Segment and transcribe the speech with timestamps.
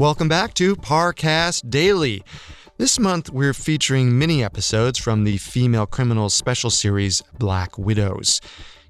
[0.00, 2.24] Welcome back to Parcast Daily.
[2.78, 8.40] This month, we're featuring mini episodes from the Female Criminals special series Black Widows.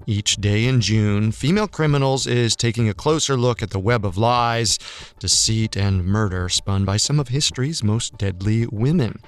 [0.07, 4.17] Each day in June, Female Criminals is taking a closer look at the web of
[4.17, 4.79] lies,
[5.19, 9.19] deceit, and murder spun by some of history's most deadly women.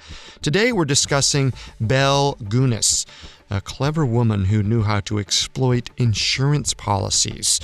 [0.41, 3.05] Today, we're discussing Belle Gunness,
[3.49, 7.59] a clever woman who knew how to exploit insurance policies.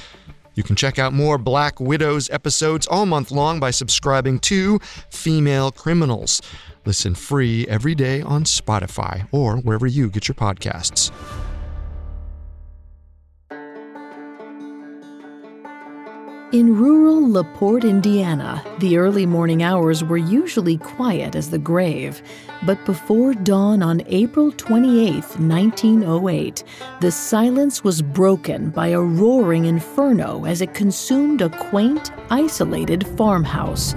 [0.59, 5.71] You can check out more Black Widows episodes all month long by subscribing to Female
[5.71, 6.41] Criminals.
[6.85, 11.13] Listen free every day on Spotify or wherever you get your podcasts.
[16.51, 22.23] In rural LaPorte, Indiana, the early morning hours were usually quiet as the grave.
[22.65, 26.63] But before dawn on April 28, 1908,
[27.01, 33.93] the silence was broken by a roaring inferno as it consumed a quaint, isolated farmhouse.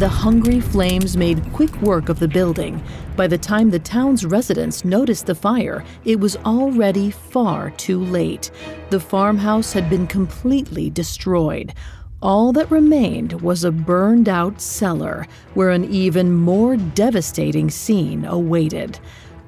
[0.00, 2.82] The hungry flames made quick work of the building.
[3.16, 8.50] By the time the town's residents noticed the fire, it was already far too late.
[8.88, 11.74] The farmhouse had been completely destroyed.
[12.22, 18.98] All that remained was a burned out cellar where an even more devastating scene awaited.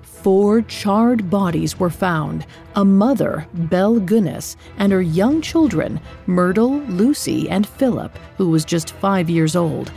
[0.03, 2.45] Four charred bodies were found
[2.77, 8.92] a mother, Belle Gunness, and her young children, Myrtle, Lucy, and Philip, who was just
[8.97, 9.91] five years old.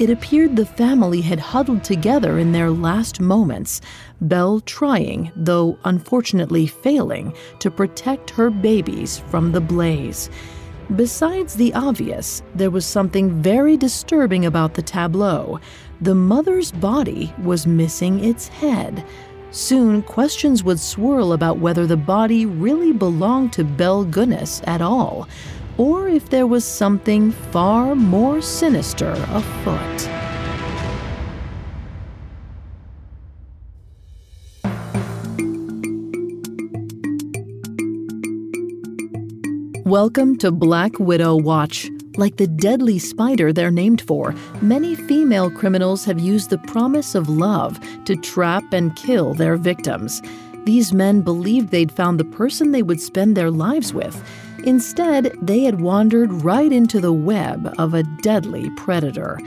[0.00, 3.82] It appeared the family had huddled together in their last moments,
[4.22, 10.30] Belle trying, though unfortunately failing, to protect her babies from the blaze.
[10.96, 15.60] Besides the obvious, there was something very disturbing about the tableau.
[16.00, 19.04] The mother's body was missing its head.
[19.50, 25.28] Soon, questions would swirl about whether the body really belonged to Belle Gunness at all
[25.80, 30.08] or if there was something far more sinister afoot.
[39.86, 41.88] Welcome to Black Widow Watch.
[42.18, 47.30] Like the deadly spider they're named for, many female criminals have used the promise of
[47.30, 50.20] love to trap and kill their victims.
[50.66, 54.22] These men believed they'd found the person they would spend their lives with
[54.64, 59.38] Instead, they had wandered right into the web of a deadly predator.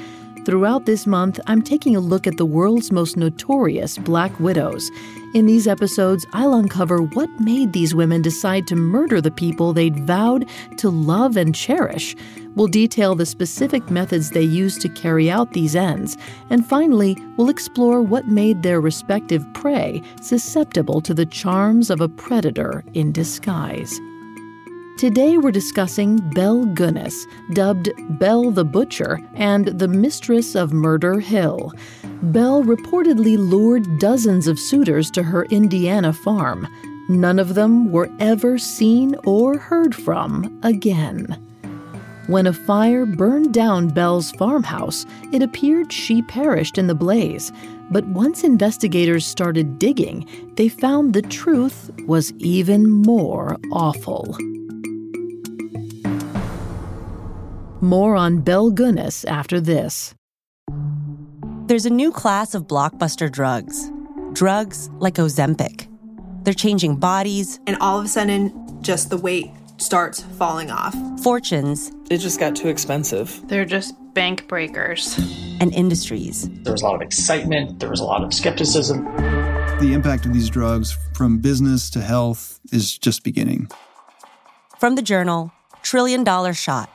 [0.45, 4.89] Throughout this month, I'm taking a look at the world's most notorious black widows.
[5.33, 10.05] In these episodes, I'll uncover what made these women decide to murder the people they'd
[10.05, 12.15] vowed to love and cherish.
[12.55, 16.17] We'll detail the specific methods they used to carry out these ends.
[16.49, 22.09] And finally, we'll explore what made their respective prey susceptible to the charms of a
[22.09, 23.97] predator in disguise.
[24.97, 27.89] Today we're discussing Belle Gunness, dubbed
[28.19, 31.73] Belle the Butcher and the Mistress of Murder Hill.
[32.21, 36.67] Belle reportedly lured dozens of suitors to her Indiana farm.
[37.09, 41.37] None of them were ever seen or heard from again.
[42.27, 47.51] When a fire burned down Belle's farmhouse, it appeared she perished in the blaze.
[47.89, 54.37] But once investigators started digging, they found the truth was even more awful.
[57.83, 60.15] More on Belle Gunness after this.
[61.67, 63.91] There's a new class of blockbuster drugs.
[64.31, 65.89] Drugs like Ozempic.
[66.45, 67.59] They're changing bodies.
[67.67, 70.95] And all of a sudden, just the weight starts falling off.
[71.21, 71.91] Fortunes.
[72.09, 73.45] It just got too expensive.
[73.49, 75.17] They're just bank breakers.
[75.59, 76.47] And industries.
[76.63, 79.03] There was a lot of excitement, there was a lot of skepticism.
[79.81, 83.67] The impact of these drugs from business to health is just beginning.
[84.79, 85.51] From the journal,
[85.81, 86.89] Trillion Dollar Shot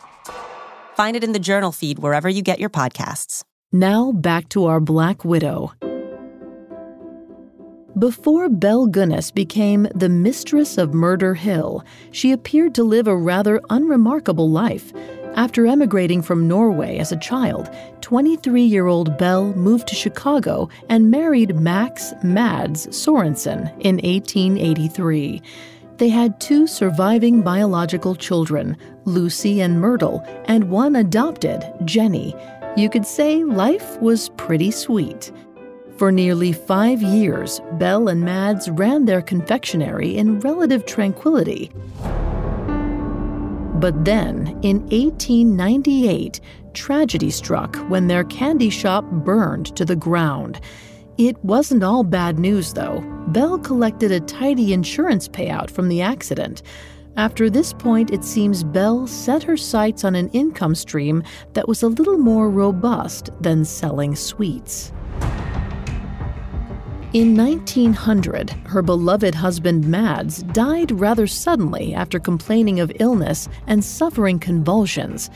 [0.99, 3.45] Find it in the journal feed wherever you get your podcasts.
[3.71, 5.73] Now back to our Black Widow.
[7.97, 13.61] Before Belle Gunness became the mistress of Murder Hill, she appeared to live a rather
[13.71, 14.93] unremarkable life.
[15.37, 17.71] After emigrating from Norway as a child,
[18.01, 25.43] 23 year old Belle moved to Chicago and married Max Mads Sorensen in 1883.
[25.99, 32.37] They had two surviving biological children, Lucy and Myrtle, and one adopted, Jenny.
[32.77, 35.33] You could say life was pretty sweet.
[35.97, 41.73] For nearly five years, Belle and Mads ran their confectionery in relative tranquility.
[43.75, 46.41] But then, in 1898,
[46.75, 50.61] tragedy struck when their candy shop burned to the ground.
[51.19, 53.01] It wasn't all bad news, though.
[53.29, 56.63] Belle collected a tidy insurance payout from the accident.
[57.17, 61.25] After this point, it seems Belle set her sights on an income stream
[61.55, 64.93] that was a little more robust than selling sweets.
[67.15, 74.39] In 1900, her beloved husband Mads died rather suddenly after complaining of illness and suffering
[74.39, 75.31] convulsions.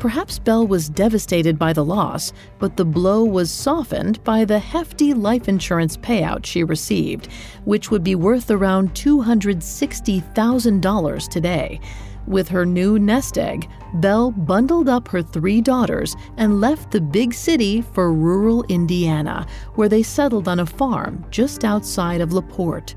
[0.00, 5.12] Perhaps Belle was devastated by the loss, but the blow was softened by the hefty
[5.12, 7.26] life insurance payout she received,
[7.64, 11.80] which would be worth around $260,000 today.
[12.28, 17.34] With her new nest egg, Belle bundled up her three daughters and left the big
[17.34, 22.94] city for rural Indiana, where they settled on a farm just outside of LaPorte.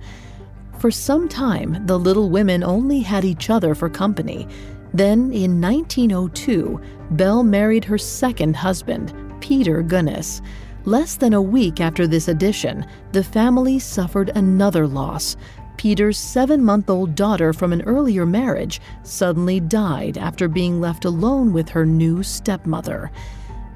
[0.77, 4.47] For some time, the little women only had each other for company.
[4.93, 10.41] Then, in 1902, Belle married her second husband, Peter Gunness.
[10.85, 15.37] Less than a week after this addition, the family suffered another loss.
[15.77, 21.53] Peter's seven month old daughter from an earlier marriage suddenly died after being left alone
[21.53, 23.11] with her new stepmother.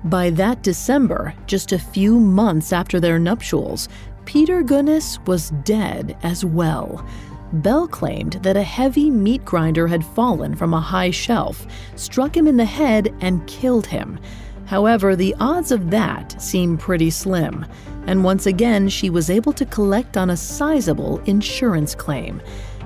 [0.04, 3.90] By that December, just a few months after their nuptials,
[4.26, 7.06] Peter Gunness was dead as well.
[7.62, 11.66] Belle claimed that a heavy meat grinder had fallen from a high shelf,
[11.96, 14.20] struck him in the head, and killed him.
[14.66, 17.66] However, the odds of that seem pretty slim,
[18.08, 22.42] and once again she was able to collect on a sizable insurance claim.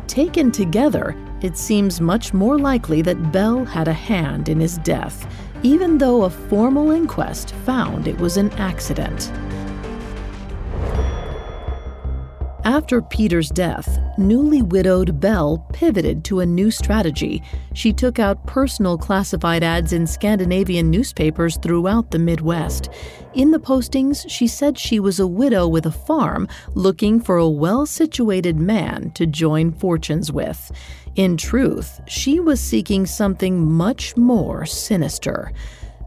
[0.08, 5.26] Taken together, it seems much more likely that Belle had a hand in his death,
[5.64, 9.32] even though a formal inquest found it was an accident.
[12.66, 17.42] After Peter's death, newly widowed Belle pivoted to a new strategy.
[17.74, 22.90] She took out personal classified ads in Scandinavian newspapers throughout the Midwest.
[23.34, 27.50] In the postings, she said she was a widow with a farm looking for a
[27.50, 30.72] well situated man to join fortunes with.
[31.16, 35.52] In truth, she was seeking something much more sinister.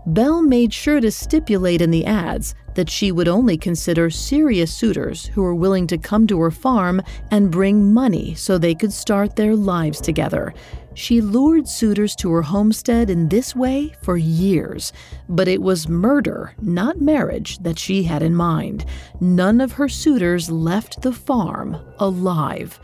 [0.06, 5.26] Belle made sure to stipulate in the ads that she would only consider serious suitors
[5.26, 9.36] who were willing to come to her farm and bring money so they could start
[9.36, 10.54] their lives together.
[10.94, 14.92] She lured suitors to her homestead in this way for years,
[15.28, 18.84] but it was murder, not marriage, that she had in mind.
[19.20, 22.78] None of her suitors left the farm alive.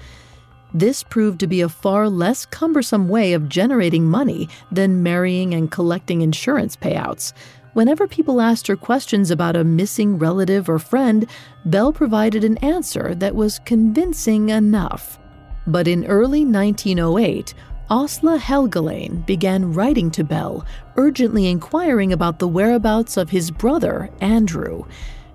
[0.75, 5.71] This proved to be a far less cumbersome way of generating money than marrying and
[5.71, 7.33] collecting insurance payouts.
[7.75, 11.27] Whenever people asked her questions about a missing relative or friend,
[11.65, 15.19] Belle provided an answer that was convincing enough.
[15.67, 17.55] But in early 1908,
[17.91, 20.67] Asle Helgelien began writing to Belle,
[20.97, 24.85] urgently inquiring about the whereabouts of his brother, Andrew.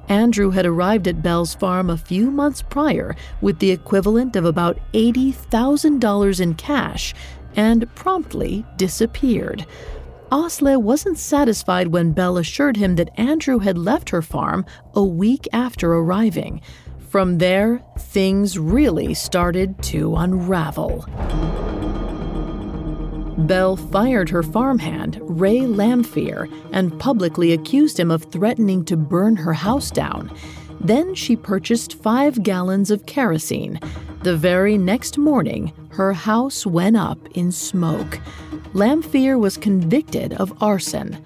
[0.10, 4.78] Andrew had arrived at Belle's farm a few months prior with the equivalent of about
[4.94, 7.14] $80,000 in cash
[7.56, 9.66] and promptly disappeared.
[10.34, 14.66] Asle wasn't satisfied when Belle assured him that Andrew had left her farm
[14.96, 16.60] a week after arriving.
[17.08, 21.06] From there, things really started to unravel.
[23.46, 29.54] Belle fired her farmhand, Ray Lamphere, and publicly accused him of threatening to burn her
[29.54, 30.36] house down.
[30.82, 33.80] Then she purchased five gallons of kerosene.
[34.24, 38.20] The very next morning, her house went up in smoke.
[38.74, 41.18] Lamphere was convicted of arson.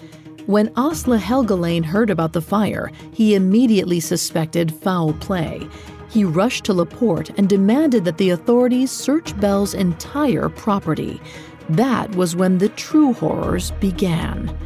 [0.48, 5.67] When Asle Helgelien heard about the fire, he immediately suspected foul play.
[6.10, 11.22] He rushed to LaPorte and demanded that the authorities search Belle's entire property.
[11.70, 14.58] That was when the true horrors began.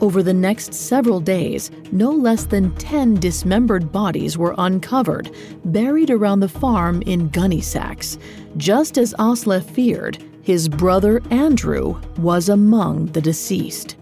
[0.00, 5.30] Over the next several days, no less than 10 dismembered bodies were uncovered,
[5.64, 8.18] buried around the farm in gunny sacks.
[8.58, 13.96] Just as Asle feared, his brother Andrew was among the deceased.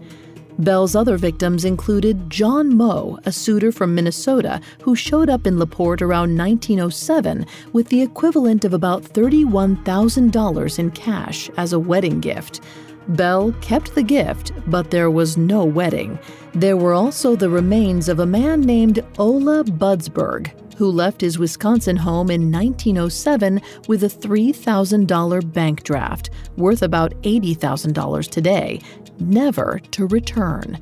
[0.59, 6.01] Belle's other victims included John Moe, a suitor from Minnesota who showed up in LaPorte
[6.01, 12.59] around 1907 with the equivalent of about $31,000 in cash as a wedding gift.
[13.07, 16.19] Belle kept the gift, but there was no wedding.
[16.53, 21.95] There were also the remains of a man named Ola Budsberg, who left his Wisconsin
[21.95, 28.81] home in 1907 with a $3,000 bank draft, worth about $80,000 today,
[29.19, 30.79] never to return.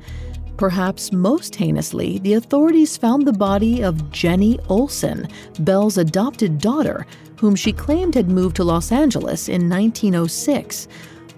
[0.56, 5.26] Perhaps most heinously, the authorities found the body of Jenny Olson,
[5.60, 7.06] Belle's adopted daughter,
[7.38, 10.86] whom she claimed had moved to Los Angeles in 1906.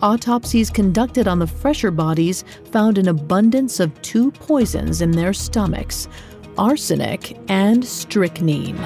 [0.02, 6.08] Autopsies conducted on the fresher bodies found an abundance of two poisons in their stomachs
[6.58, 8.78] arsenic and strychnine.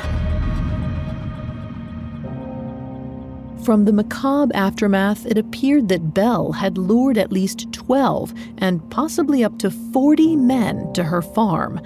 [3.64, 9.44] From the macabre aftermath, it appeared that Belle had lured at least 12 and possibly
[9.44, 11.78] up to 40 men to her farm.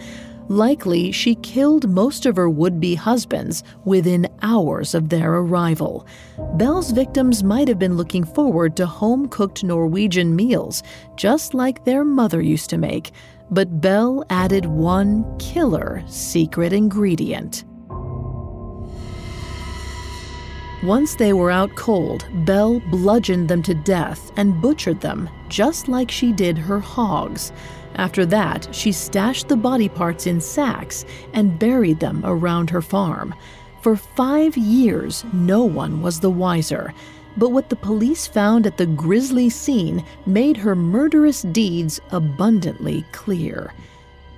[0.49, 6.07] Likely, she killed most of her would be husbands within hours of their arrival.
[6.55, 10.83] Belle's victims might have been looking forward to home cooked Norwegian meals,
[11.17, 13.13] just like their mother used to make,
[13.53, 17.65] but Belle added one killer secret ingredient.
[20.83, 26.11] Once they were out cold, Belle bludgeoned them to death and butchered them, just like
[26.11, 27.53] she did her hogs.
[27.97, 31.05] After that, she stashed the body parts in sacks
[31.35, 33.35] and buried them around her farm.
[33.83, 36.95] For five years, no one was the wiser.
[37.37, 43.73] But what the police found at the grisly scene made her murderous deeds abundantly clear.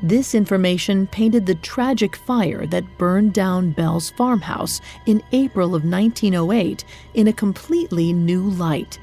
[0.03, 6.85] This information painted the tragic fire that burned down Belle's farmhouse in April of 1908
[7.15, 8.99] in a completely new light.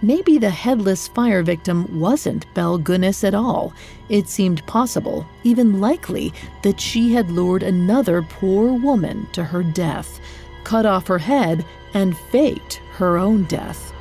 [0.00, 3.72] Maybe the headless fire victim wasn't Belle Gunness at all.
[4.08, 10.20] It seemed possible, even likely, that she had lured another poor woman to her death,
[10.62, 11.64] cut off her head,
[11.94, 13.92] and faked her own death.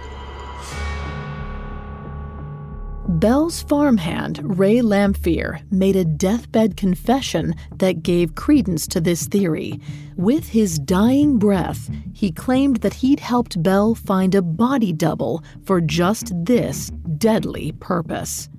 [3.09, 9.79] Belle's farmhand, Ray Lamphere, made a deathbed confession that gave credence to this theory.
[10.17, 15.79] With his dying breath, he claimed that he'd helped Belle find a body double for
[15.79, 18.49] just this deadly purpose.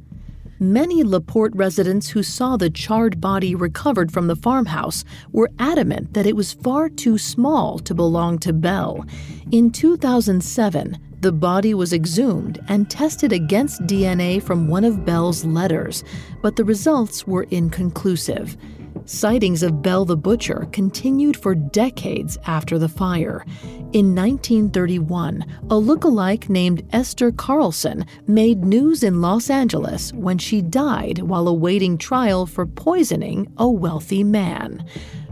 [0.61, 6.27] Many LaPorte residents who saw the charred body recovered from the farmhouse were adamant that
[6.27, 9.07] it was far too small to belong to Belle.
[9.53, 16.03] In 2007, the body was exhumed and tested against DNA from one of Belle's letters,
[16.43, 18.57] but the results were inconclusive.
[19.09, 23.43] Sightings of Belle the Butcher continued for decades after the fire.
[23.95, 31.21] In 1931, a look-alike named Esther Carlson made news in Los Angeles when she died
[31.21, 34.85] while awaiting trial for poisoning a wealthy man.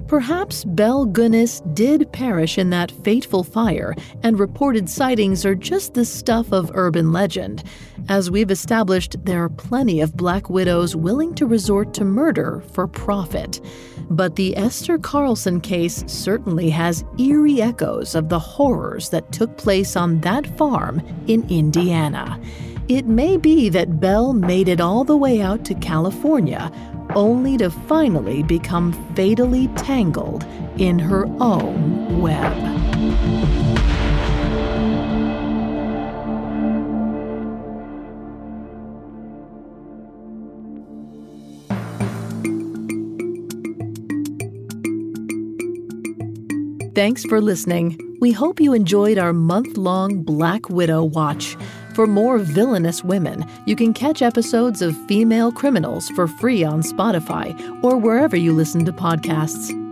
[0.06, 6.04] Perhaps Belle Gunness did perish in that fateful fire, and reported sightings are just the
[6.04, 7.64] stuff of urban legend.
[8.08, 12.86] As we've established, there are plenty of black widows willing to resort to murder for
[12.86, 13.60] profit.
[14.08, 19.96] But the Esther Carlson case certainly has eerie echoes of the horrors that took place
[19.96, 22.40] on that farm in Indiana.
[22.86, 26.70] It may be that Belle made it all the way out to California
[27.16, 30.44] only to finally become fatally tangled
[30.78, 32.52] in her own web.
[46.94, 47.98] Thanks for listening.
[48.20, 51.56] We hope you enjoyed our month long Black Widow watch.
[51.96, 57.58] For more villainous women, you can catch episodes of Female Criminals for free on Spotify
[57.82, 59.85] or wherever you listen to podcasts.